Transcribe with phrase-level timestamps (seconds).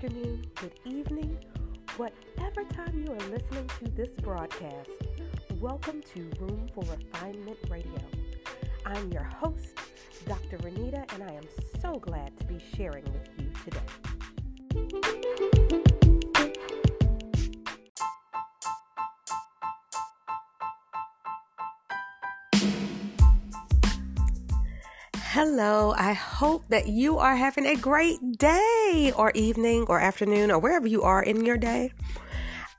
[0.00, 1.36] afternoon, good evening,
[1.96, 4.90] whatever time you are listening to this broadcast.
[5.58, 7.98] Welcome to Room for Refinement Radio.
[8.86, 9.74] I'm your host,
[10.24, 10.58] Dr.
[10.58, 11.48] Renita, and I am
[11.82, 13.80] so glad to be sharing with you today.
[25.40, 30.58] Hello, I hope that you are having a great day or evening or afternoon or
[30.58, 31.92] wherever you are in your day.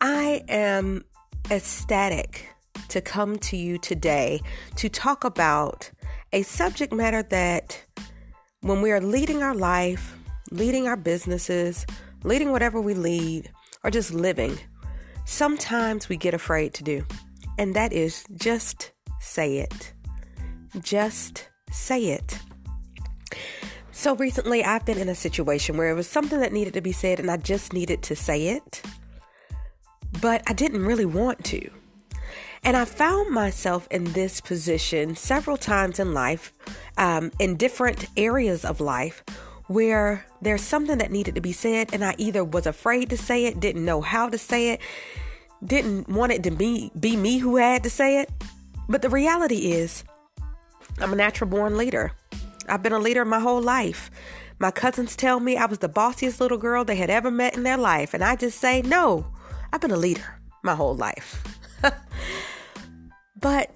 [0.00, 1.04] I am
[1.50, 2.48] ecstatic
[2.88, 4.40] to come to you today
[4.76, 5.90] to talk about
[6.32, 7.84] a subject matter that
[8.62, 10.16] when we are leading our life,
[10.50, 11.84] leading our businesses,
[12.24, 13.50] leading whatever we lead,
[13.84, 14.58] or just living,
[15.26, 17.04] sometimes we get afraid to do.
[17.58, 19.92] And that is just say it.
[20.80, 22.38] Just say it.
[23.92, 26.92] So recently, I've been in a situation where it was something that needed to be
[26.92, 28.82] said, and I just needed to say it,
[30.20, 31.70] but I didn't really want to.
[32.62, 36.52] And I found myself in this position several times in life,
[36.98, 39.24] um, in different areas of life,
[39.68, 43.46] where there's something that needed to be said, and I either was afraid to say
[43.46, 44.80] it, didn't know how to say it,
[45.64, 48.30] didn't want it to be, be me who had to say it.
[48.88, 50.04] But the reality is,
[50.98, 52.12] I'm a natural born leader.
[52.68, 54.10] I've been a leader my whole life.
[54.58, 57.62] My cousins tell me I was the bossiest little girl they had ever met in
[57.62, 59.26] their life, and I just say, no,
[59.72, 61.44] I've been a leader my whole life.
[63.40, 63.74] but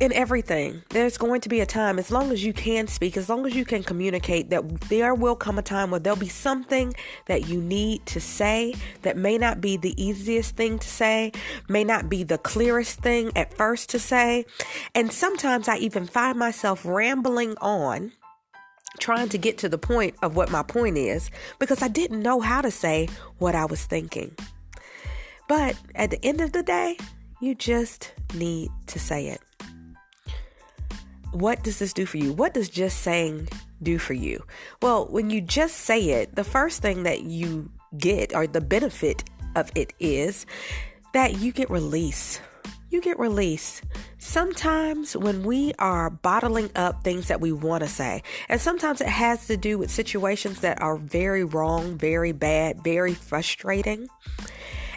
[0.00, 3.28] in everything, there's going to be a time, as long as you can speak, as
[3.28, 6.94] long as you can communicate, that there will come a time where there'll be something
[7.26, 11.30] that you need to say that may not be the easiest thing to say,
[11.68, 14.46] may not be the clearest thing at first to say.
[14.94, 18.12] And sometimes I even find myself rambling on
[18.98, 22.40] trying to get to the point of what my point is because I didn't know
[22.40, 24.34] how to say what I was thinking.
[25.46, 26.96] But at the end of the day,
[27.40, 29.40] you just need to say it
[31.32, 32.32] what does this do for you?
[32.32, 33.48] What does just saying
[33.82, 34.44] do for you?
[34.82, 39.24] Well, when you just say it, the first thing that you get or the benefit
[39.56, 40.46] of it is
[41.12, 42.40] that you get release.
[42.90, 43.82] You get release.
[44.18, 49.08] Sometimes when we are bottling up things that we want to say, and sometimes it
[49.08, 54.08] has to do with situations that are very wrong, very bad, very frustrating.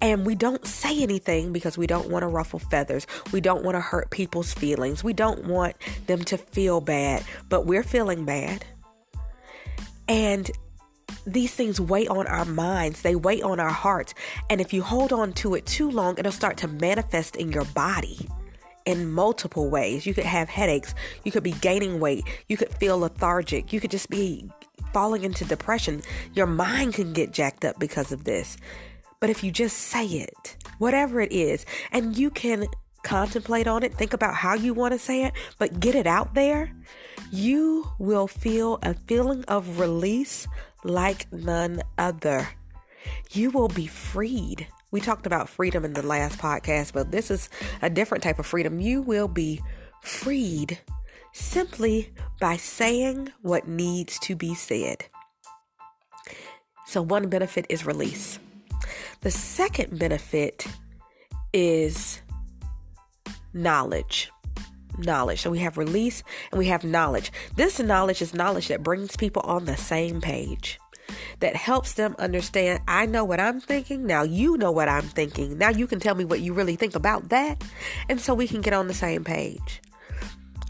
[0.00, 3.06] And we don't say anything because we don't want to ruffle feathers.
[3.32, 5.02] We don't want to hurt people's feelings.
[5.02, 5.76] We don't want
[6.06, 8.64] them to feel bad, but we're feeling bad.
[10.08, 10.50] And
[11.26, 14.14] these things weigh on our minds, they weigh on our hearts.
[14.48, 17.64] And if you hold on to it too long, it'll start to manifest in your
[17.64, 18.28] body
[18.84, 20.06] in multiple ways.
[20.06, 23.90] You could have headaches, you could be gaining weight, you could feel lethargic, you could
[23.90, 24.48] just be
[24.92, 26.02] falling into depression.
[26.34, 28.56] Your mind can get jacked up because of this.
[29.20, 32.66] But if you just say it, whatever it is, and you can
[33.02, 36.34] contemplate on it, think about how you want to say it, but get it out
[36.34, 36.72] there,
[37.32, 40.46] you will feel a feeling of release
[40.84, 42.48] like none other.
[43.30, 44.66] You will be freed.
[44.90, 47.48] We talked about freedom in the last podcast, but this is
[47.82, 48.80] a different type of freedom.
[48.80, 49.60] You will be
[50.02, 50.78] freed
[51.32, 55.06] simply by saying what needs to be said.
[56.86, 58.38] So, one benefit is release.
[59.20, 60.66] The second benefit
[61.52, 62.20] is
[63.52, 64.30] knowledge.
[64.98, 65.40] Knowledge.
[65.40, 67.32] So we have release and we have knowledge.
[67.56, 70.78] This knowledge is knowledge that brings people on the same page,
[71.40, 74.06] that helps them understand I know what I'm thinking.
[74.06, 75.58] Now you know what I'm thinking.
[75.58, 77.62] Now you can tell me what you really think about that.
[78.08, 79.82] And so we can get on the same page.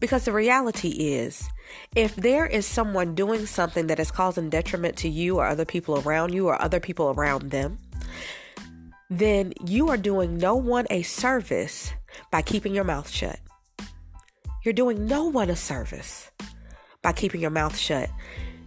[0.00, 1.48] Because the reality is,
[1.96, 5.98] if there is someone doing something that is causing detriment to you or other people
[6.00, 7.78] around you or other people around them,
[9.10, 11.92] then you are doing no one a service
[12.30, 13.38] by keeping your mouth shut.
[14.64, 16.30] You're doing no one a service
[17.02, 18.10] by keeping your mouth shut.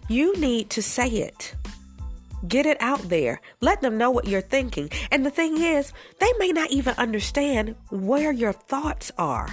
[0.08, 1.54] You need to say it.
[2.48, 3.40] Get it out there.
[3.60, 4.90] Let them know what you're thinking.
[5.12, 9.48] And the thing is, they may not even understand where your thoughts are.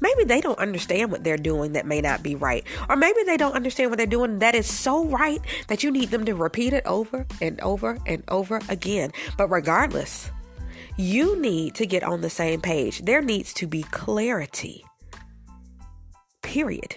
[0.00, 2.64] Maybe they don't understand what they're doing that may not be right.
[2.88, 6.10] Or maybe they don't understand what they're doing that is so right that you need
[6.10, 9.12] them to repeat it over and over and over again.
[9.36, 10.30] But regardless,
[10.96, 13.00] you need to get on the same page.
[13.00, 14.84] There needs to be clarity.
[16.42, 16.96] Period.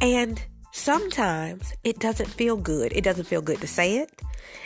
[0.00, 0.42] And
[0.72, 2.92] sometimes it doesn't feel good.
[2.92, 4.10] It doesn't feel good to say it,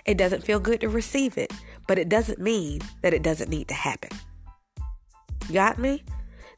[0.04, 1.52] it doesn't feel good to receive it,
[1.86, 4.10] but it doesn't mean that it doesn't need to happen.
[5.52, 6.04] Got me?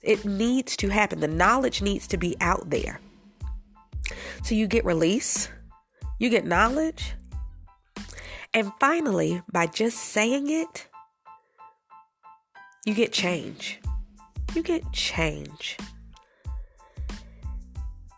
[0.02, 1.20] It needs to happen.
[1.20, 3.00] The knowledge needs to be out there.
[4.42, 5.48] So you get release,
[6.18, 7.14] you get knowledge,
[8.54, 10.87] And finally, by just saying it,
[12.88, 13.80] you get change.
[14.54, 15.76] You get change.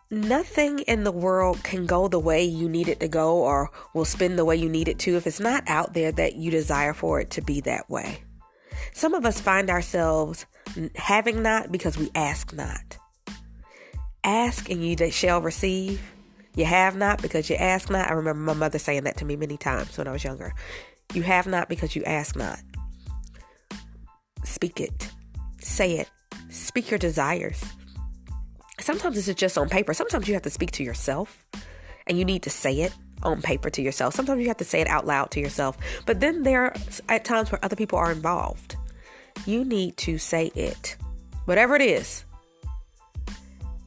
[0.09, 4.05] Nothing in the world can go the way you need it to go or will
[4.05, 6.93] spin the way you need it to if it's not out there that you desire
[6.93, 8.23] for it to be that way.
[8.93, 10.45] Some of us find ourselves
[10.95, 12.97] having not because we ask not.
[14.23, 16.01] Ask and you shall receive.
[16.55, 18.09] You have not because you ask not.
[18.09, 20.53] I remember my mother saying that to me many times when I was younger.
[21.13, 22.59] You have not because you ask not.
[24.51, 25.09] Speak it.
[25.59, 26.09] Say it.
[26.49, 27.63] Speak your desires.
[28.81, 29.93] Sometimes it's just on paper.
[29.93, 31.45] Sometimes you have to speak to yourself
[32.05, 32.93] and you need to say it
[33.23, 34.13] on paper to yourself.
[34.13, 35.77] Sometimes you have to say it out loud to yourself.
[36.05, 36.73] But then there are
[37.07, 38.75] at times where other people are involved.
[39.45, 40.97] You need to say it.
[41.45, 42.25] Whatever it is,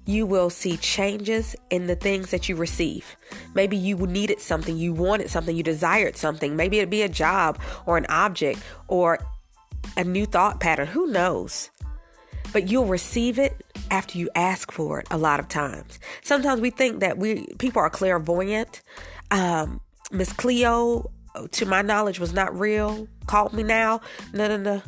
[0.06, 3.16] you will see changes in the things that you receive.
[3.54, 6.56] Maybe you needed something, you wanted something, you desired something.
[6.56, 9.18] Maybe it'd be a job or an object or
[9.96, 10.86] a new thought pattern.
[10.88, 11.70] Who knows?
[12.52, 15.98] But you'll receive it after you ask for it a lot of times.
[16.22, 18.80] Sometimes we think that we people are clairvoyant.
[19.30, 19.80] Um,
[20.10, 21.10] Miss Cleo,
[21.50, 23.08] to my knowledge, was not real.
[23.26, 24.00] Called me now.
[24.32, 24.82] No, no, no.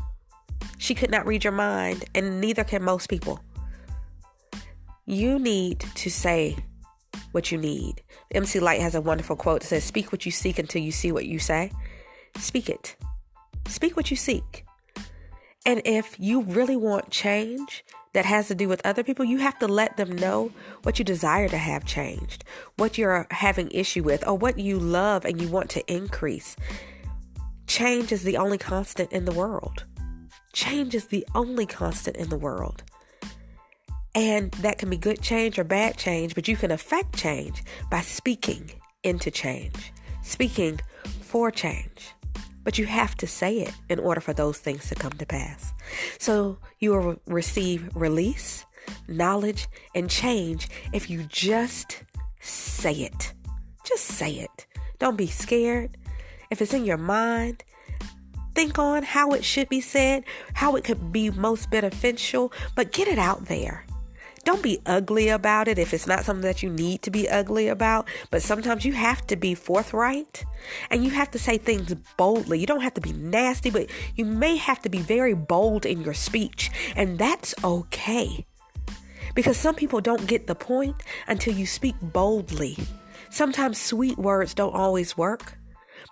[0.79, 3.41] She could not read your mind, and neither can most people.
[5.07, 6.57] You need to say
[7.33, 8.03] what you need.
[8.33, 11.13] MC Lyte has a wonderful quote that says, Speak what you seek until you see
[11.13, 11.71] what you say.
[12.37, 12.97] Speak it.
[13.69, 14.66] Speak what you seek.
[15.67, 19.59] And if you really want change that has to do with other people, you have
[19.59, 20.53] to let them know
[20.85, 22.45] what you desire to have changed,
[22.77, 26.55] what you're having issue with, or what you love and you want to increase.
[27.67, 29.85] Change is the only constant in the world.
[30.53, 32.85] Change is the only constant in the world.
[34.15, 38.03] And that can be good change or bad change, but you can affect change by
[38.03, 38.71] speaking
[39.03, 39.93] into change,
[40.23, 40.81] speaking
[41.21, 42.16] for change.
[42.67, 45.73] But you have to say it in order for those things to come to pass.
[46.19, 48.67] So you will receive release,
[49.07, 52.03] knowledge, and change if you just
[52.41, 53.33] say it.
[53.85, 54.67] Just say it.
[54.99, 55.97] Don't be scared.
[56.51, 57.63] If it's in your mind,
[58.53, 60.25] think on how it should be said,
[60.55, 63.87] how it could be most beneficial, but get it out there.
[64.47, 67.67] Don't be ugly about it if it's not something that you need to be ugly
[67.67, 68.07] about.
[68.31, 70.45] But sometimes you have to be forthright
[70.89, 72.61] and you have to say things boldly.
[72.61, 76.01] You don't have to be nasty, but you may have to be very bold in
[76.01, 76.71] your speech.
[76.95, 78.47] And that's okay.
[79.35, 82.79] Because some people don't get the point until you speak boldly.
[83.31, 85.59] Sometimes sweet words don't always work,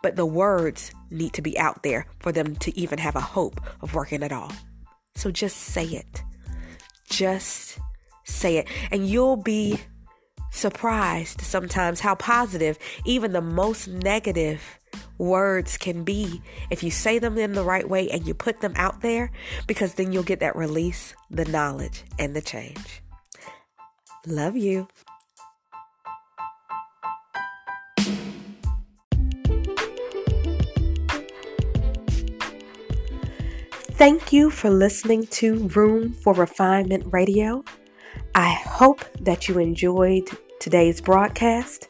[0.03, 3.61] but the words need to be out there for them to even have a hope
[3.81, 4.51] of working at all.
[5.15, 6.25] So just say it.
[7.09, 7.79] Just
[8.25, 8.69] say it.
[8.91, 9.79] And you'll be
[10.51, 14.79] surprised sometimes how positive even the most negative
[15.19, 16.41] words can be
[16.71, 19.31] if you say them in the right way and you put them out there,
[19.67, 23.03] because then you'll get that release, the knowledge, and the change.
[24.27, 24.89] Love you.
[33.97, 37.65] Thank you for listening to Room for Refinement Radio.
[38.35, 40.29] I hope that you enjoyed
[40.59, 41.89] today's broadcast.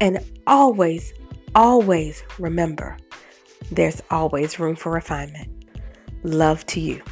[0.00, 1.12] And always,
[1.54, 2.96] always remember
[3.72, 5.48] there's always room for refinement.
[6.22, 7.02] Love to you.